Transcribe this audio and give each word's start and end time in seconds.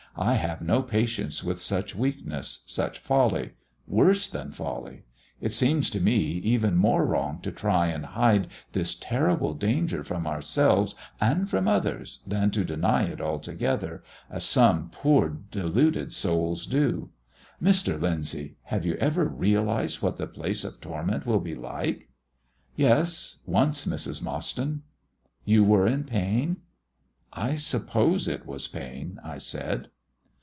I 0.13 0.33
have 0.33 0.61
no 0.61 0.83
patience 0.83 1.41
with 1.41 1.61
such 1.61 1.95
weakness, 1.95 2.63
such 2.67 2.99
folly 2.99 3.51
worse 3.87 4.27
than 4.29 4.51
folly. 4.51 5.03
It 5.39 5.53
seems 5.53 5.89
to 5.91 6.01
me 6.01 6.13
even 6.31 6.75
more 6.75 7.05
wrong 7.05 7.39
to 7.43 7.51
try 7.51 7.87
and 7.87 8.07
hide 8.07 8.49
this 8.73 8.93
terrible 8.93 9.53
danger 9.53 10.03
from 10.03 10.27
ourselves 10.27 10.95
and 11.21 11.49
from 11.49 11.65
others 11.65 12.23
than 12.27 12.51
to 12.51 12.65
deny 12.65 13.03
it 13.03 13.21
altogether, 13.21 14.03
as 14.29 14.43
some 14.43 14.89
poor 14.89 15.29
deluded 15.49 16.11
souls 16.11 16.65
do. 16.67 17.09
Mr. 17.63 17.97
Lyndsay, 17.97 18.55
have 18.63 18.85
you 18.85 18.95
ever 18.95 19.23
realised 19.29 20.01
what 20.01 20.17
the 20.17 20.27
place 20.27 20.65
of 20.65 20.81
torment 20.81 21.25
will 21.25 21.39
be 21.39 21.55
like?" 21.55 22.09
"Yes; 22.75 23.39
once, 23.45 23.85
Mrs. 23.85 24.21
Mostyn." 24.21 24.81
"You 25.45 25.63
were 25.63 25.87
in 25.87 26.03
pain?" 26.03 26.57
"I 27.31 27.55
suppose 27.55 28.27
it 28.27 28.45
was 28.45 28.67
pain," 28.67 29.17
I 29.23 29.37
said. 29.37 29.87